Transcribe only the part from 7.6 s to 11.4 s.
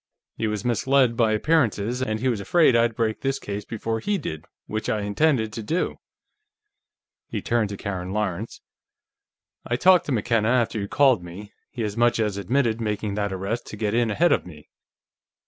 to Karen Lawrence. "I talked to McKenna after you called